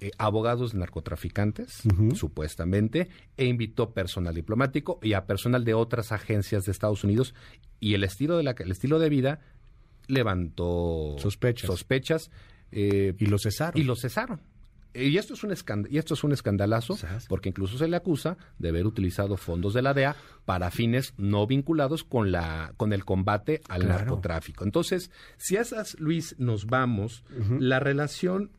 eh, 0.00 0.10
abogados 0.18 0.74
narcotraficantes, 0.74 1.82
supuestamente, 2.14 3.08
e 3.36 3.46
invitó 3.46 3.92
personal 3.94 4.34
diplomático 4.34 4.98
y 5.02 5.14
a 5.14 5.26
personal 5.26 5.64
de 5.64 5.74
otras 5.74 6.12
agencias 6.12 6.64
de 6.66 6.72
Estados 6.72 7.02
Unidos 7.04 7.34
y 7.80 7.94
el 7.94 8.04
estilo 8.04 8.36
de 8.36 8.42
la, 8.44 8.52
el 8.58 8.70
estilo 8.70 8.98
de 8.98 9.08
vida 9.08 9.40
levantó 10.06 11.16
Sospechas. 11.18 11.66
sospechas 11.66 12.30
eh, 12.72 13.14
Y 13.18 13.26
lo 13.26 13.38
cesaron. 13.38 13.80
y 13.80 13.84
lo 13.84 13.96
cesaron. 13.96 14.40
Y 14.94 15.16
esto 15.18 15.34
es 15.34 15.44
un 15.44 15.50
escand- 15.50 15.86
y 15.90 15.98
esto 15.98 16.14
es 16.14 16.24
un 16.24 16.32
escandalazo 16.32 16.96
Sas. 16.96 17.26
porque 17.28 17.50
incluso 17.50 17.76
se 17.78 17.86
le 17.88 17.96
acusa 17.96 18.36
de 18.58 18.70
haber 18.70 18.86
utilizado 18.86 19.36
fondos 19.36 19.74
de 19.74 19.82
la 19.82 19.94
DEA 19.94 20.16
para 20.44 20.70
fines 20.70 21.12
no 21.18 21.46
vinculados 21.46 22.04
con 22.04 22.32
la 22.32 22.72
con 22.78 22.92
el 22.92 23.04
combate 23.04 23.60
al 23.68 23.82
Claro. 23.82 23.98
narcotráfico. 23.98 24.64
Entonces, 24.64 25.10
si 25.36 25.56
a 25.56 25.60
esas 25.60 26.00
Luis 26.00 26.34
nos 26.38 26.66
vamos, 26.66 27.22
la 27.60 27.78
relación 27.80 28.50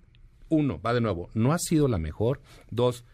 uno, 0.49 0.79
va 0.81 0.93
de 0.93 1.01
nuevo, 1.01 1.29
no 1.33 1.53
ha 1.53 1.57
sido 1.59 1.87
la 1.87 1.97
mejor. 1.97 2.41
Dos, 2.69 3.05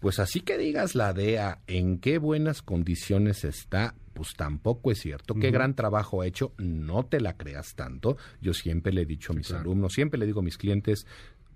pues 0.00 0.18
así 0.18 0.40
que 0.40 0.58
digas 0.58 0.94
la 0.94 1.12
DEA 1.12 1.60
en 1.66 1.98
qué 1.98 2.18
buenas 2.18 2.62
condiciones 2.62 3.44
está, 3.44 3.94
pues 4.12 4.34
tampoco 4.34 4.90
es 4.90 5.00
cierto. 5.00 5.34
Qué 5.34 5.50
gran 5.50 5.74
trabajo 5.74 6.20
ha 6.20 6.26
hecho, 6.26 6.52
no 6.58 7.04
te 7.04 7.20
la 7.20 7.36
creas 7.36 7.74
tanto. 7.74 8.16
Yo 8.40 8.54
siempre 8.54 8.92
le 8.92 9.02
he 9.02 9.06
dicho 9.06 9.32
a 9.32 9.36
mis 9.36 9.50
alumnos, 9.50 9.92
siempre 9.92 10.18
le 10.18 10.26
digo 10.26 10.40
a 10.40 10.44
mis 10.44 10.56
clientes, 10.56 11.06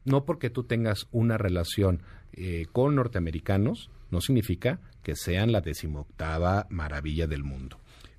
no 0.04 0.25
porque 0.25 0.50
tú 0.50 0.64
tengas 0.64 1.07
una 1.12 1.38
relación 1.38 2.02
eh, 2.33 2.66
con 2.73 2.95
norteamericanos, 2.95 3.90
no 4.11 4.21
significa 4.21 4.80
que 5.02 5.14
sean 5.14 5.52
la 5.52 5.61
decimoctava 5.61 6.66
maravilla 6.71 7.26
del 7.26 7.45
mundo. 7.45 7.78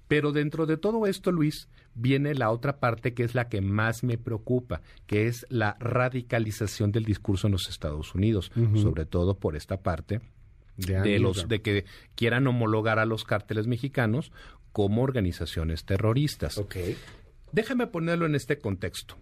Pero 0.10 0.32
dentro 0.32 0.66
de 0.66 0.75
todo 0.75 1.06
esto, 1.06 1.32
Luis, 1.32 1.70
viene 1.94 2.34
la 2.34 2.50
otra 2.50 2.80
parte 2.80 3.13
que 3.13 3.24
es 3.24 3.36
la 3.36 3.48
que 3.48 3.62
más 3.62 4.04
me 4.04 4.18
preocupa, 4.18 4.82
que 5.06 5.28
es 5.28 5.46
la 5.50 5.78
radicalización 5.80 6.92
del 6.92 7.06
discurso 7.06 7.46
en 7.46 7.54
los 7.54 7.70
Estados 7.70 8.16
Unidos, 8.16 8.51
sobre 8.74 9.06
todo 9.06 9.38
por 9.38 9.56
esta 9.56 9.84
parte 9.84 10.20
de, 10.78 11.20
los 11.20 11.48
de 11.48 11.62
que 11.62 11.86
quieran 12.16 12.48
homologar 12.48 12.98
a 12.98 13.06
los 13.06 13.24
cárteles 13.24 13.68
mexicanos 13.68 14.32
como 14.72 15.04
organizaciones 15.04 15.86
terroristas. 15.86 16.58
Ok. 16.58 16.78
Déjame 17.51 17.86
ponerlo 17.86 18.25
en 18.25 18.34
este 18.34 18.58
contexto. 18.58 19.16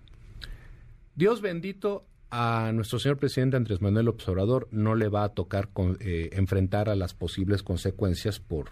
Dios 1.15 1.41
bendito 1.41 2.05
a 2.29 2.71
nuestro 2.73 2.99
señor 2.99 3.17
presidente 3.17 3.57
Andrés 3.57 3.81
Manuel 3.81 4.07
Observador 4.07 4.69
no 4.71 4.95
le 4.95 5.09
va 5.09 5.25
a 5.25 5.29
tocar 5.29 5.69
eh, 5.99 6.29
enfrentar 6.31 6.87
a 6.87 6.95
las 6.95 7.13
posibles 7.13 7.61
consecuencias 7.61 8.39
por, 8.39 8.69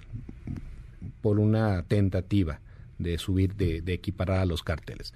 por 1.26 1.40
una 1.40 1.82
tentativa 1.88 2.62
de 3.00 3.18
subir, 3.18 3.56
de, 3.56 3.82
de 3.82 3.94
equiparar 3.94 4.42
a 4.42 4.46
los 4.46 4.62
cárteles. 4.62 5.12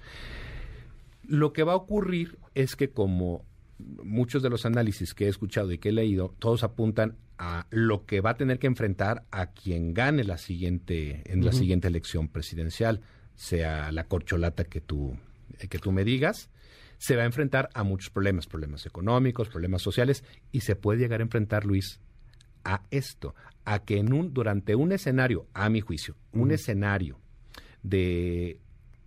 Lo 1.22 1.52
que 1.52 1.62
va 1.62 1.74
a 1.74 1.76
ocurrir 1.76 2.36
es 2.56 2.74
que 2.74 2.90
como 2.90 3.44
muchos 3.78 4.42
de 4.42 4.50
los 4.50 4.66
análisis 4.66 5.14
que 5.14 5.26
he 5.26 5.28
escuchado 5.28 5.70
y 5.70 5.78
que 5.78 5.90
he 5.90 5.92
leído, 5.92 6.34
todos 6.40 6.64
apuntan 6.64 7.16
a 7.38 7.68
lo 7.70 8.06
que 8.06 8.20
va 8.20 8.30
a 8.30 8.36
tener 8.36 8.58
que 8.58 8.66
enfrentar 8.66 9.22
a 9.30 9.52
quien 9.52 9.94
gane 9.94 10.24
la 10.24 10.36
siguiente, 10.36 11.22
en 11.26 11.44
la 11.44 11.52
siguiente 11.52 11.86
elección 11.86 12.26
presidencial, 12.26 13.02
sea 13.36 13.92
la 13.92 14.08
corcholata 14.08 14.64
que 14.64 14.80
tú, 14.80 15.16
que 15.68 15.78
tú 15.78 15.92
me 15.92 16.02
digas, 16.02 16.50
se 16.98 17.14
va 17.14 17.22
a 17.22 17.26
enfrentar 17.26 17.70
a 17.72 17.84
muchos 17.84 18.10
problemas, 18.10 18.48
problemas 18.48 18.84
económicos, 18.84 19.48
problemas 19.48 19.82
sociales, 19.82 20.24
y 20.50 20.62
se 20.62 20.74
puede 20.74 20.98
llegar 20.98 21.20
a 21.20 21.22
enfrentar, 21.22 21.64
Luis, 21.64 22.00
a 22.64 22.82
esto, 22.90 23.34
a 23.64 23.80
que 23.80 23.98
en 23.98 24.12
un, 24.12 24.32
durante 24.32 24.74
un 24.74 24.92
escenario, 24.92 25.46
a 25.54 25.68
mi 25.68 25.80
juicio, 25.80 26.16
un 26.32 26.50
escenario 26.50 27.18
de 27.82 28.58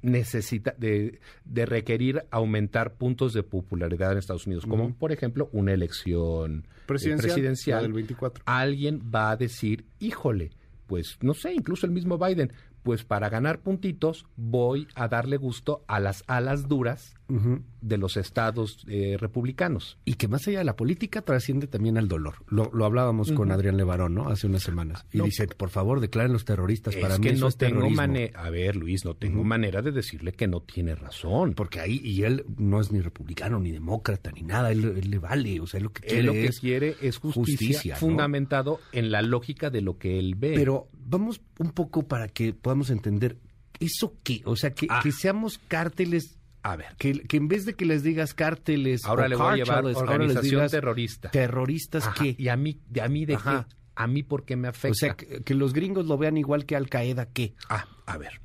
necesita 0.01 0.75
de, 0.77 1.21
de, 1.45 1.65
requerir 1.65 2.25
aumentar 2.29 2.95
puntos 2.95 3.33
de 3.33 3.41
popularidad 3.41 4.11
en 4.11 4.17
Estados 4.17 4.45
Unidos, 4.45 4.65
como 4.65 4.93
por 4.93 5.13
ejemplo 5.13 5.49
una 5.53 5.71
elección 5.71 6.65
eh, 6.67 6.69
presidencial, 6.85 7.83
del 7.83 7.93
24. 7.93 8.43
alguien 8.45 9.01
va 9.13 9.31
a 9.31 9.37
decir, 9.37 9.85
híjole, 9.99 10.51
pues 10.87 11.17
no 11.21 11.33
sé, 11.33 11.53
incluso 11.53 11.85
el 11.85 11.93
mismo 11.93 12.17
Biden, 12.17 12.51
pues 12.83 13.05
para 13.05 13.29
ganar 13.29 13.59
puntitos 13.59 14.25
voy 14.35 14.87
a 14.93 15.07
darle 15.07 15.37
gusto 15.37 15.85
a 15.87 16.01
las 16.01 16.25
alas 16.27 16.67
duras 16.67 17.15
de 17.27 17.97
los 17.97 18.17
estados 18.17 18.85
eh, 18.87 19.17
republicanos. 19.19 19.97
Y 20.05 20.15
que 20.15 20.27
más 20.27 20.47
allá 20.47 20.59
de 20.59 20.65
la 20.65 20.75
política 20.75 21.21
trasciende 21.21 21.67
también 21.67 21.97
al 21.97 22.07
dolor. 22.07 22.35
Lo, 22.47 22.69
hablábamos 22.85 23.31
con 23.31 23.51
Adrián 23.51 23.77
Levarón, 23.77 24.13
¿no? 24.13 24.29
Hace 24.29 24.47
unas 24.47 24.63
semanas. 24.63 25.05
Y 25.11 25.21
dice, 25.21 25.47
por 25.47 25.69
favor, 25.69 25.99
declaren 25.99 26.33
los 26.33 26.45
terroristas. 26.45 26.95
Para 26.95 27.17
mí 27.17 27.27
que 27.27 27.33
no 27.33 27.51
tengo 27.51 27.89
manera, 27.89 28.43
a 28.43 28.49
ver, 28.49 28.75
Luis, 28.75 29.05
no 29.05 29.15
tengo 29.15 29.43
manera 29.43 29.81
de 29.81 29.91
decirle 29.91 30.33
que 30.33 30.47
no 30.47 30.61
tiene 30.61 30.95
razón. 30.95 31.53
Porque 31.53 31.79
ahí, 31.79 32.01
y 32.03 32.23
él 32.23 32.45
no 32.57 32.79
es 32.79 32.91
ni 32.91 33.01
republicano, 33.01 33.59
ni 33.59 33.71
demócrata, 33.71 34.31
ni 34.31 34.43
nada, 34.43 34.71
él, 34.71 35.01
le 35.09 35.19
vale, 35.19 35.59
o 35.59 35.67
sea, 35.67 35.79
lo 35.79 35.91
que 35.91 36.01
quiere 36.01 36.19
él 36.19 36.25
lo 36.25 36.33
que 36.33 36.45
es 36.45 36.59
quiere 36.59 36.95
es 37.01 37.17
justicia, 37.17 37.95
fundamentado 37.95 38.79
en 38.91 39.11
la 39.11 39.21
lógica 39.21 39.69
de 39.69 39.81
lo 39.81 39.97
que 39.97 40.19
él 40.19 40.35
ve. 40.35 40.53
Pero 40.55 40.89
vamos 41.05 41.41
un 41.59 41.71
poco 41.71 42.07
para 42.07 42.27
que 42.27 42.53
podamos 42.53 42.89
entender 42.89 43.37
eso 43.79 44.17
qué, 44.23 44.41
o 44.45 44.55
sea, 44.55 44.73
que, 44.73 44.87
Ah. 44.89 45.01
que 45.03 45.11
seamos 45.11 45.59
cárteles 45.67 46.37
a 46.63 46.75
ver, 46.77 46.95
que, 46.97 47.11
que 47.27 47.37
en 47.37 47.47
vez 47.49 47.65
de 47.65 47.73
que 47.75 47.85
les 47.85 48.03
digas 48.03 48.33
cárteles 48.33 49.03
ahora 49.05 49.25
o 49.25 49.27
le 49.27 49.35
voy 49.35 49.47
a 49.53 49.55
llevar 49.57 49.85
organización 49.85 50.69
terrorista. 50.69 51.29
terroristas 51.29 52.07
Ajá, 52.07 52.23
qué 52.23 52.35
Y 52.37 52.47
a 52.47 52.55
mí, 52.55 52.79
de 52.89 53.01
a 53.01 53.09
mí 53.09 53.25
de 53.25 53.35
Ajá. 53.35 53.67
qué, 53.69 53.75
a 53.95 54.07
mí 54.07 54.23
por 54.23 54.45
qué 54.45 54.55
me 54.55 54.69
afecta. 54.69 54.91
o 54.91 54.95
sea 54.95 55.13
que, 55.15 55.43
que 55.43 55.53
los 55.55 55.73
gringos 55.73 56.05
lo 56.07 56.17
vean 56.17 56.37
igual 56.37 56.65
que 56.65 56.75
Al 56.75 56.89
Qaeda 56.89 57.27
qué 57.27 57.53
Ah, 57.69 57.85
a 58.05 58.17
ver. 58.17 58.39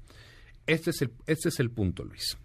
Este 0.66 0.90
es 0.90 1.00
el, 1.00 1.12
este 1.26 1.48
es 1.48 1.60
el 1.60 1.70
punto, 1.70 2.04
Luis. 2.04 2.36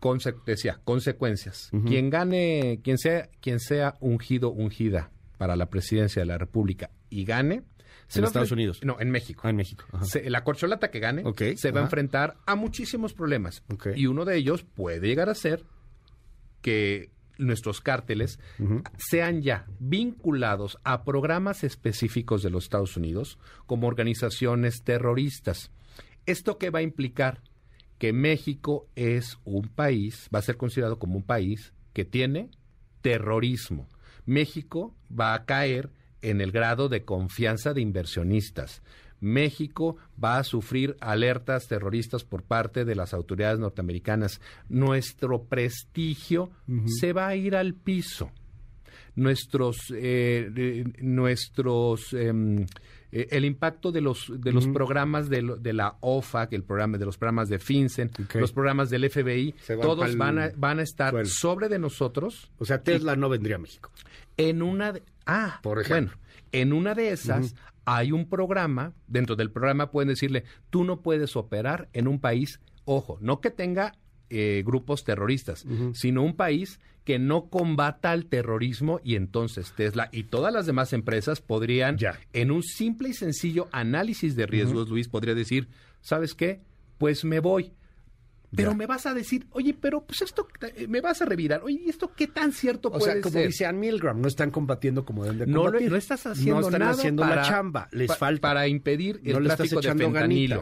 Conse- 0.00 0.34
decía, 0.46 0.80
consecuencias. 0.84 1.68
Quien 1.86 2.08
gane, 2.08 2.80
quien 2.82 2.96
sea, 2.96 3.28
quien 3.42 3.60
sea 3.60 3.96
ungido, 4.00 4.50
ungida 4.50 5.10
para 5.36 5.56
la 5.56 5.66
presidencia 5.68 6.22
de 6.22 6.26
la 6.26 6.38
República 6.38 6.88
y 7.10 7.24
gane. 7.24 7.62
En 8.18 8.22
va 8.22 8.26
a 8.26 8.28
Estados 8.28 8.52
Unidos. 8.52 8.80
No, 8.84 8.96
en 9.00 9.10
México. 9.10 9.42
Ah, 9.44 9.50
en 9.50 9.56
México. 9.56 9.84
Se- 10.02 10.28
la 10.30 10.42
corcholata 10.44 10.90
que 10.90 10.98
gane 11.00 11.22
se 11.56 11.70
va 11.70 11.80
a 11.80 11.84
enfrentar 11.84 12.36
a 12.46 12.54
muchísimos 12.56 13.12
problemas. 13.14 13.62
Y 13.96 14.06
uno 14.06 14.24
de 14.24 14.36
ellos 14.36 14.64
puede 14.64 15.06
llegar 15.06 15.28
a 15.28 15.34
ser 15.34 15.64
que 16.60 17.10
nuestros 17.38 17.80
cárteles 17.80 18.38
sean 18.98 19.40
ya 19.42 19.66
vinculados 19.78 20.78
a 20.84 21.04
programas 21.04 21.64
específicos 21.64 22.42
de 22.42 22.50
los 22.50 22.64
Estados 22.64 22.96
Unidos 22.96 23.38
como 23.66 23.86
organizaciones 23.86 24.82
terroristas. 24.84 25.70
¿Esto 26.26 26.58
qué 26.58 26.68
va 26.70 26.80
a 26.80 26.82
implicar? 26.82 27.40
Que 27.98 28.12
México 28.12 28.88
es 28.94 29.38
un 29.44 29.68
país, 29.68 30.28
va 30.34 30.38
a 30.40 30.42
ser 30.42 30.56
considerado 30.56 30.98
como 30.98 31.16
un 31.16 31.22
país 31.22 31.72
que 31.94 32.04
tiene 32.04 32.50
terrorismo. 33.00 33.88
México 34.26 34.94
va 35.10 35.32
a 35.34 35.44
caer 35.44 35.90
en 36.22 36.40
el 36.40 36.52
grado 36.52 36.88
de 36.88 37.04
confianza 37.04 37.72
de 37.74 37.80
inversionistas. 37.80 38.82
México 39.22 39.96
va 40.22 40.38
a 40.38 40.44
sufrir 40.44 40.96
alertas 41.00 41.68
terroristas 41.68 42.24
por 42.24 42.42
parte 42.42 42.84
de 42.86 42.94
las 42.94 43.12
autoridades 43.12 43.58
norteamericanas. 43.58 44.40
Nuestro 44.70 45.42
prestigio 45.44 46.50
se 46.86 47.12
va 47.12 47.28
a 47.28 47.36
ir 47.36 47.54
al 47.54 47.74
piso. 47.74 48.30
Nuestros, 49.16 49.76
eh, 49.94 50.50
eh, 50.56 50.84
nuestros, 51.00 52.12
em, 52.12 52.62
eh, 53.12 53.26
el 53.32 53.44
impacto 53.44 53.90
de 53.92 54.00
los 54.00 54.32
de 54.40 54.52
los 54.52 54.68
programas 54.68 55.28
de, 55.28 55.42
lo- 55.42 55.56
de 55.56 55.72
la 55.72 55.96
OFAC, 56.00 56.52
el 56.52 56.62
programa 56.62 56.96
de 56.96 57.04
los 57.06 57.18
programas 57.18 57.48
de 57.48 57.58
FinCEN, 57.58 58.10
los 58.34 58.52
programas 58.52 58.88
del 58.88 59.10
FBI, 59.10 59.54
van 59.68 59.80
todos 59.80 60.16
van 60.16 60.38
a, 60.38 60.50
van 60.56 60.78
a 60.78 60.82
estar 60.82 61.10
suelo. 61.10 61.28
sobre 61.28 61.68
de 61.68 61.78
nosotros 61.80 62.50
o 62.58 62.64
sea 62.64 62.82
Tesla 62.82 63.16
no 63.16 63.28
vendría 63.28 63.56
a 63.56 63.58
México 63.58 63.90
en 64.36 64.62
una 64.62 64.94
ah, 65.26 65.60
Por 65.62 65.80
ejemplo. 65.80 66.16
bueno, 66.16 66.30
en 66.52 66.72
una 66.72 66.94
de 66.94 67.10
esas 67.10 67.54
hay 67.84 68.12
un 68.12 68.28
programa, 68.28 68.92
dentro 69.06 69.36
del 69.36 69.50
programa 69.50 69.90
pueden 69.90 70.08
decirle, 70.08 70.44
tú 70.70 70.84
no 70.84 71.00
puedes 71.00 71.34
operar 71.36 71.88
en 71.92 72.06
un 72.08 72.20
país, 72.20 72.60
ojo, 72.84 73.18
no 73.20 73.40
que 73.40 73.50
tenga 73.50 73.94
eh, 74.28 74.62
grupos 74.64 75.02
terroristas, 75.04 75.64
sino 75.94 76.22
un 76.22 76.36
país 76.36 76.78
que 77.04 77.18
no 77.18 77.46
combata 77.48 78.12
al 78.12 78.26
terrorismo 78.26 79.00
y 79.02 79.16
entonces 79.16 79.72
Tesla 79.74 80.08
y 80.12 80.24
todas 80.24 80.52
las 80.52 80.66
demás 80.66 80.92
empresas 80.92 81.40
podrían, 81.40 81.96
Ya. 81.96 82.18
en 82.32 82.50
un 82.52 82.62
simple 82.62 83.08
y 83.08 83.12
sencillo 83.14 83.68
análisis 83.72 84.36
de 84.36 84.46
riesgos, 84.46 84.88
Luis, 84.88 85.08
podría 85.08 85.34
decir, 85.34 85.66
¿sabes 86.00 86.34
qué? 86.34 86.60
Pues 86.98 87.24
me 87.24 87.40
voy. 87.40 87.72
Pero 88.54 88.70
Ya. 88.72 88.76
me 88.76 88.86
vas 88.86 89.06
a 89.06 89.14
decir, 89.14 89.46
oye, 89.50 89.74
pero 89.80 90.04
pues 90.04 90.22
esto, 90.22 90.48
eh, 90.74 90.86
me 90.88 91.00
vas 91.00 91.22
a 91.22 91.24
revirar, 91.24 91.62
oye, 91.62 91.82
¿y 91.86 91.88
esto 91.88 92.12
qué 92.16 92.26
tan 92.26 92.50
cierto 92.52 92.88
o 92.88 92.98
puede 92.98 93.12
sea 93.12 93.20
como 93.22 93.34
ser? 93.34 93.46
dice 93.46 93.64
Ann 93.66 93.78
Milgram 93.78 94.20
no 94.20 94.26
están 94.26 94.50
combatiendo 94.50 95.04
como 95.04 95.22
deben 95.22 95.38
de 95.38 95.46
no, 95.46 95.58
lo- 95.58 95.64
combatir 95.66 95.90
no 95.90 95.96
estás 95.96 96.26
haciendo 96.26 96.60
no 96.60 96.66
están 96.66 96.80
nada 96.80 96.92
haciendo 96.92 97.22
para, 97.22 97.36
la 97.36 97.42
chamba 97.42 97.88
les 97.92 98.08
pa- 98.08 98.16
falta 98.16 98.40
para 98.40 98.66
impedir 98.66 99.20
el 99.24 99.34
No 99.34 99.40
tráfico 99.44 99.76
de 99.80 99.86
echando 99.86 100.04
fentanilo. 100.04 100.60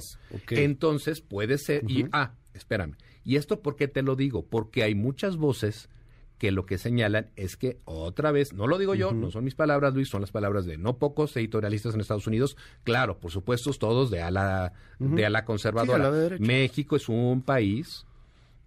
Entonces 0.51 1.21
puede 1.21 1.57
ser 1.59 1.83
y 1.91 2.07
ah, 2.13 2.35
espérame. 2.55 2.97
¿Y 3.25 3.37
esto 3.37 3.61
por 3.63 3.77
qué 3.77 3.89
te 3.89 4.03
lo 4.03 4.17
digo? 4.17 4.45
Porque 4.47 4.83
hay 4.83 4.95
muchas 4.95 5.37
voces 5.37 5.89
que 6.39 6.53
lo 6.53 6.67
que 6.67 6.79
señalan 6.79 7.31
es 7.37 7.57
que 7.57 7.81
otra 7.85 8.31
vez, 8.31 8.53
no 8.53 8.67
lo 8.67 8.79
digo 8.79 8.95
yo, 8.95 9.13
no 9.13 9.31
son 9.31 9.45
mis 9.45 9.55
palabras, 9.55 9.93
Luis, 9.95 10.09
son 10.09 10.21
las 10.21 10.31
palabras 10.31 10.65
de 10.65 10.79
no 10.79 10.99
pocos 10.99 11.37
editorialistas 11.37 11.95
en 11.95 12.01
Estados 12.01 12.27
Unidos, 12.27 12.57
claro, 12.85 13.19
por 13.19 13.33
supuesto, 13.33 13.73
todos 13.73 14.11
de 14.11 14.23
ala 14.23 14.73
de 14.99 15.27
ala 15.27 15.45
conservadora. 15.45 16.37
Sí. 16.37 16.43
México 16.43 16.97
es 16.97 17.09
un 17.09 17.43
país 17.43 18.07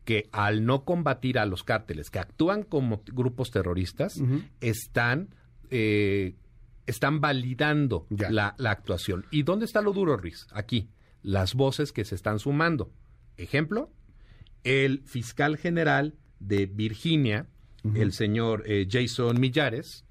que 0.04 0.30
al 0.32 0.66
no 0.66 0.84
combatir 0.84 1.40
a 1.40 1.46
los 1.46 1.64
cárteles 1.64 2.10
que 2.10 2.20
actúan 2.20 2.64
como 2.64 3.04
grupos 3.06 3.52
terroristas, 3.52 4.22
están, 4.60 5.36
eh, 5.70 6.36
están 6.88 7.22
validando 7.22 8.08
la, 8.10 8.56
la 8.58 8.72
actuación. 8.72 9.26
¿Y 9.32 9.44
dónde 9.44 9.66
está 9.66 9.82
lo 9.82 9.94
duro, 9.94 10.18
Ruiz? 10.18 10.48
Aquí, 10.52 10.90
las 11.22 11.54
voces 11.54 11.92
que 11.92 12.04
se 12.04 12.16
están 12.16 12.40
sumando. 12.40 12.92
Ejemplo, 13.38 13.92
el 14.64 15.04
fiscal 15.06 15.58
general 15.58 16.16
de 16.40 16.66
Virginia, 16.66 17.48
el 17.96 18.14
señor 18.14 18.64
eh, 18.68 18.88
Jason 18.90 19.40
Millares, 19.40 20.06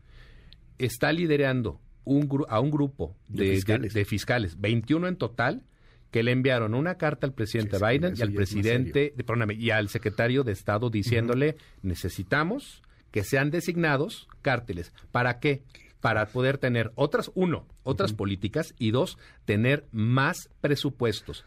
está 0.79 1.13
liderando 1.13 1.81
un 2.05 2.29
gru- 2.29 2.47
a 2.49 2.61
un 2.61 2.71
grupo 2.71 3.17
De 3.29 3.51
fiscales. 3.55 3.95
de 3.95 4.05
fiscales, 4.05 4.61
21 4.61 5.07
en 5.09 5.17
total, 5.17 5.63
que 6.11 6.23
le 6.23 6.33
enviaron 6.33 6.75
una 6.75 6.97
carta 6.97 7.27
al 7.27 7.35
presidente 7.35 7.79
Sí, 7.79 7.85
Biden 7.87 8.15
y 8.17 8.23
al 8.23 8.33
presidente, 8.33 9.13
de- 9.17 9.25
perdóname, 9.25 9.55
y 9.55 9.71
al 9.71 9.89
secretario 9.89 10.43
de 10.43 10.53
Estado 10.53 10.91
diciéndole, 10.91 11.57
necesitamos 11.83 12.83
que 13.13 13.23
sean 13.25 13.51
designados 13.51 14.27
cárteles. 14.43 14.93
¿Para 15.13 15.39
qué? 15.41 15.63
Para 16.01 16.27
poder 16.27 16.57
tener 16.59 16.93
otras, 16.95 17.31
uno, 17.35 17.67
otras 17.83 18.13
políticas 18.15 18.75
y 18.79 18.91
dos, 18.91 19.19
tener 19.45 19.87
más 19.93 20.49
presupuestos. 20.61 21.45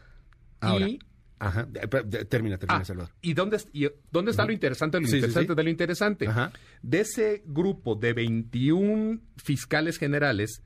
Ahora, 0.60 0.88
y, 0.88 1.00
Ajá. 1.38 1.64
De- 1.64 2.24
termina, 2.26 2.56
termina, 2.58 2.80
Ah, 2.80 2.84
Salvador. 2.84 3.12
¿Y 3.20 3.34
dónde, 3.34 3.58
y 3.72 3.88
dónde 4.10 4.30
está 4.30 4.46
lo 4.46 4.52
interesante? 4.52 5.00
Lo 5.00 5.06
Sí, 5.06 5.16
interesante 5.16 5.52
sí. 5.52 5.56
de 5.56 5.62
lo 5.62 5.70
interesante. 5.70 6.28
Ajá. 6.28 6.52
De 6.82 7.00
ese 7.00 7.42
grupo 7.46 7.94
de 7.96 8.12
21 8.12 9.20
fiscales 9.36 9.98
generales, 9.98 10.62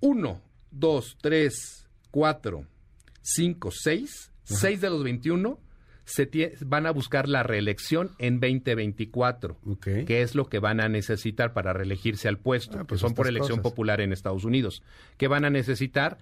1, 0.00 0.40
2, 0.70 1.16
3, 1.20 1.88
4, 2.10 2.66
5, 3.22 3.70
6, 3.70 4.32
6 4.44 4.80
de 4.80 4.90
los 4.90 5.04
21 5.04 5.60
se 6.04 6.28
van 6.64 6.86
a 6.86 6.90
buscar 6.90 7.28
la 7.28 7.44
reelección 7.44 8.10
en 8.18 8.40
2024, 8.40 9.58
Ok. 9.64 9.86
que 10.06 10.22
es 10.22 10.34
lo 10.34 10.48
que 10.48 10.58
van 10.58 10.80
a 10.80 10.88
necesitar 10.88 11.52
para 11.52 11.72
reelegirse 11.72 12.26
al 12.26 12.38
puesto, 12.38 12.78
Ah, 12.78 12.80
que 12.80 12.86
pues 12.86 13.00
son 13.00 13.14
por 13.14 13.28
elección 13.28 13.58
cosas. 13.58 13.70
popular 13.70 14.00
en 14.00 14.12
Estados 14.12 14.44
Unidos, 14.44 14.82
que 15.18 15.28
van 15.28 15.44
a 15.44 15.50
necesitar 15.50 16.18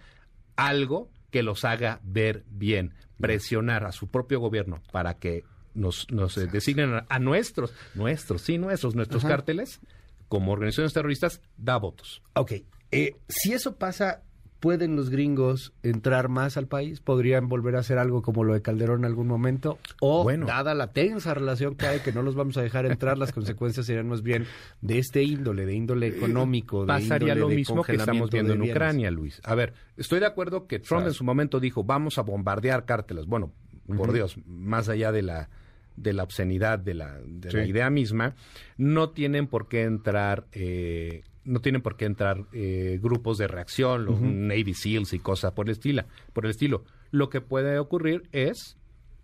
algo 0.56 1.10
que 1.30 1.42
los 1.42 1.64
haga 1.64 2.00
ver 2.02 2.44
bien, 2.48 2.94
presionar 3.20 3.84
a 3.84 3.92
su 3.92 4.08
propio 4.08 4.40
gobierno 4.40 4.82
para 4.92 5.14
que 5.14 5.44
nos, 5.74 6.10
nos 6.10 6.36
eh, 6.38 6.46
designen 6.46 6.94
a, 6.94 7.06
a 7.08 7.18
nuestros, 7.18 7.72
nuestros, 7.94 8.42
sí, 8.42 8.58
nuestros, 8.58 8.94
nuestros 8.94 9.24
Ajá. 9.24 9.36
cárteles 9.36 9.80
como 10.28 10.52
organizaciones 10.52 10.92
terroristas, 10.92 11.40
da 11.56 11.78
votos. 11.78 12.22
Ok, 12.34 12.52
eh, 12.90 13.16
si 13.28 13.52
eso 13.52 13.76
pasa, 13.76 14.22
¿pueden 14.60 14.96
los 14.96 15.10
gringos 15.10 15.72
entrar 15.82 16.28
más 16.28 16.56
al 16.56 16.66
país? 16.66 17.00
¿Podrían 17.00 17.48
volver 17.48 17.76
a 17.76 17.80
hacer 17.80 17.98
algo 17.98 18.22
como 18.22 18.44
lo 18.44 18.54
de 18.54 18.62
Calderón 18.62 19.00
en 19.00 19.04
algún 19.06 19.26
momento? 19.26 19.78
O, 20.00 20.22
Bueno. 20.24 20.46
dada 20.46 20.74
la 20.74 20.92
tensa 20.92 21.34
relación 21.34 21.74
que 21.76 21.86
hay, 21.86 22.00
que 22.00 22.12
no 22.12 22.22
los 22.22 22.34
vamos 22.34 22.56
a 22.56 22.62
dejar 22.62 22.86
entrar, 22.86 23.18
las 23.18 23.32
consecuencias 23.32 23.86
serían 23.86 24.08
más 24.08 24.22
bien 24.22 24.46
de 24.80 24.98
este 24.98 25.22
índole, 25.22 25.66
de 25.66 25.74
índole 25.74 26.08
económico, 26.08 26.82
de 26.82 26.86
Pasaría 26.88 27.34
índole 27.34 27.40
lo 27.40 27.48
de 27.48 27.56
mismo 27.56 27.82
que 27.82 27.96
estamos 27.96 28.30
viendo 28.30 28.54
en. 28.54 28.62
Ucrania, 28.62 29.10
Luis. 29.10 29.40
A 29.44 29.54
ver, 29.54 29.74
estoy 29.96 30.20
de 30.20 30.26
acuerdo 30.26 30.66
que 30.66 30.78
Trump 30.78 31.06
en 31.06 31.14
su 31.14 31.24
momento 31.24 31.60
dijo, 31.60 31.84
vamos 31.84 32.18
a 32.18 32.22
bombardear 32.22 32.84
cárteles. 32.84 33.26
Bueno, 33.26 33.52
por 33.96 34.12
Dios, 34.12 34.36
más 34.46 34.88
allá 34.88 35.12
de 35.12 35.22
la 35.22 35.48
de 35.96 36.12
la 36.12 36.22
obscenidad 36.22 36.78
de 36.78 36.94
la, 36.94 37.18
de 37.26 37.52
la 37.52 37.64
idea 37.66 37.90
misma, 37.90 38.34
no 38.76 39.10
tienen 39.10 39.48
por 39.48 39.68
qué 39.68 39.82
entrar, 39.82 40.46
eh, 40.52 41.22
no 41.48 41.60
tienen 41.60 41.82
por 41.82 41.96
qué 41.96 42.04
entrar 42.04 42.44
eh, 42.52 42.98
grupos 43.02 43.38
de 43.38 43.48
reacción, 43.48 44.04
los 44.04 44.20
Navy 44.20 44.74
SEALs 44.74 45.12
y 45.14 45.18
cosas 45.18 45.52
por 45.52 45.66
el 45.66 45.72
estilo, 45.72 46.04
por 46.32 46.44
el 46.44 46.50
estilo. 46.50 46.84
Lo 47.10 47.30
que 47.30 47.40
puede 47.40 47.78
ocurrir 47.78 48.28
es, 48.32 48.76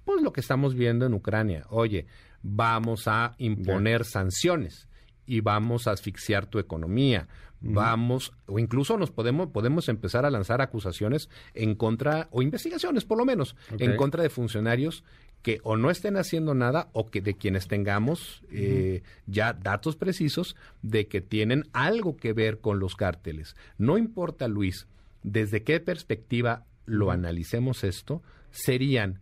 pues 0.04 0.22
lo 0.22 0.32
que 0.32 0.40
estamos 0.40 0.74
viendo 0.74 1.06
en 1.06 1.14
Ucrania. 1.14 1.66
Oye, 1.68 2.06
vamos 2.42 3.06
a 3.06 3.34
imponer 3.38 4.04
sanciones 4.04 4.88
y 5.26 5.40
vamos 5.40 5.86
a 5.86 5.92
asfixiar 5.92 6.46
tu 6.46 6.58
economía. 6.58 7.28
Vamos, 7.66 8.32
o 8.46 8.58
incluso 8.58 8.98
nos 8.98 9.10
podemos, 9.10 9.48
podemos 9.48 9.88
empezar 9.88 10.26
a 10.26 10.30
lanzar 10.30 10.60
acusaciones 10.60 11.30
en 11.54 11.74
contra, 11.74 12.28
o 12.30 12.42
investigaciones 12.42 13.04
por 13.04 13.16
lo 13.16 13.24
menos, 13.24 13.56
en 13.78 13.96
contra 13.96 14.22
de 14.22 14.28
funcionarios 14.28 15.02
que 15.44 15.60
o 15.62 15.76
no 15.76 15.90
estén 15.90 16.16
haciendo 16.16 16.54
nada 16.54 16.88
o 16.92 17.10
que 17.10 17.20
de 17.20 17.34
quienes 17.34 17.68
tengamos 17.68 18.42
eh, 18.50 19.02
ya 19.26 19.52
datos 19.52 19.94
precisos 19.94 20.56
de 20.80 21.06
que 21.06 21.20
tienen 21.20 21.68
algo 21.74 22.16
que 22.16 22.32
ver 22.32 22.60
con 22.60 22.78
los 22.78 22.96
cárteles. 22.96 23.54
No 23.76 23.98
importa, 23.98 24.48
Luis, 24.48 24.86
desde 25.22 25.62
qué 25.62 25.80
perspectiva 25.80 26.64
lo 26.86 27.10
analicemos 27.10 27.84
esto, 27.84 28.22
serían 28.50 29.20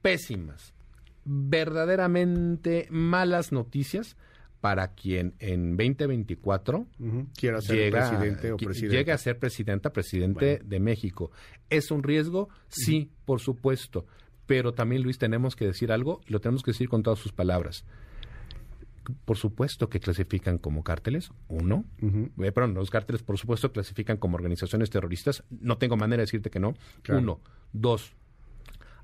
pésimas, 0.00 0.72
verdaderamente 1.24 2.88
malas 2.90 3.52
noticias 3.52 4.16
para 4.64 4.94
quien 4.94 5.34
en 5.40 5.76
2024 5.76 6.86
Ujú. 6.98 7.26
Quiera 7.36 7.60
ser 7.60 7.76
llega, 7.76 8.08
presidente 8.08 8.50
o 8.52 8.56
presidente. 8.56 8.96
llegue 8.96 9.12
a 9.12 9.18
ser 9.18 9.38
presidenta, 9.38 9.92
presidente 9.92 10.58
de 10.64 10.80
México. 10.80 11.30
¿Es 11.68 11.90
un 11.90 12.02
riesgo? 12.02 12.48
Sí, 12.68 13.10
por 13.26 13.40
supuesto. 13.40 14.06
Pero 14.46 14.72
también, 14.72 15.02
Luis, 15.02 15.18
tenemos 15.18 15.54
que 15.54 15.66
decir 15.66 15.92
algo 15.92 16.22
y 16.26 16.32
lo 16.32 16.40
tenemos 16.40 16.62
que 16.62 16.70
decir 16.70 16.88
con 16.88 17.02
todas 17.02 17.18
sus 17.18 17.30
palabras. 17.30 17.84
Por 19.26 19.36
supuesto 19.36 19.90
que 19.90 20.00
clasifican 20.00 20.56
como 20.56 20.82
cárteles, 20.82 21.30
uno. 21.48 21.84
Eh, 22.00 22.50
perdón, 22.50 22.72
los 22.72 22.88
cárteles, 22.88 23.22
por 23.22 23.36
supuesto, 23.36 23.70
clasifican 23.70 24.16
como 24.16 24.36
organizaciones 24.36 24.88
terroristas. 24.88 25.44
No 25.50 25.76
tengo 25.76 25.98
manera 25.98 26.20
de 26.22 26.24
decirte 26.24 26.48
que 26.48 26.58
no. 26.58 26.72
Claro. 27.02 27.20
Uno. 27.20 27.40
Dos. 27.74 28.14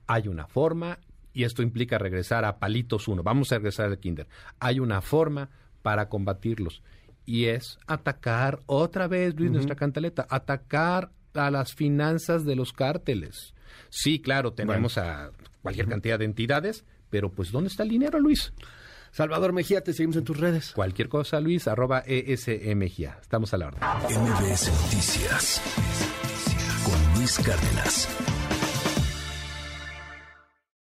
Hay 0.06 0.26
una 0.26 0.46
forma, 0.46 0.98
y 1.32 1.44
esto 1.44 1.62
implica 1.62 1.98
regresar 1.98 2.44
a 2.44 2.58
palitos 2.58 3.08
uno. 3.08 3.22
Vamos 3.22 3.52
a 3.52 3.56
regresar 3.56 3.86
al 3.86 3.98
kinder. 3.98 4.28
Hay 4.58 4.80
una 4.80 5.00
forma 5.00 5.50
para 5.82 6.08
combatirlos. 6.08 6.82
Y 7.24 7.46
es 7.46 7.78
atacar 7.86 8.60
otra 8.66 9.06
vez, 9.06 9.38
Luis, 9.38 9.50
nuestra 9.50 9.76
cantaleta, 9.76 10.26
atacar 10.28 11.12
a 11.34 11.50
las 11.50 11.74
finanzas 11.74 12.44
de 12.44 12.56
los 12.56 12.72
cárteles. 12.72 13.54
Sí, 13.88 14.20
claro, 14.20 14.52
tenemos 14.52 14.98
a 14.98 15.30
cualquier 15.62 15.86
cantidad 15.86 16.18
de 16.18 16.24
entidades, 16.24 16.84
pero 17.08 17.30
pues 17.30 17.52
¿dónde 17.52 17.68
está 17.68 17.84
el 17.84 17.90
dinero, 17.90 18.18
Luis? 18.18 18.52
Salvador 19.12 19.52
Mejía, 19.52 19.82
te 19.82 19.92
seguimos 19.92 20.16
en 20.16 20.24
tus 20.24 20.38
redes. 20.38 20.72
Cualquier 20.72 21.08
cosa, 21.08 21.40
Luis, 21.40 21.66
arroba 21.66 22.00
ESMGIA. 22.06 23.18
Estamos 23.20 23.52
a 23.54 23.58
la 23.58 23.66
orden. 23.68 23.80
MBS 23.82 24.70
Noticias 24.82 25.62
con 26.84 27.14
Luis 27.18 27.38
Cárdenas. 27.38 28.39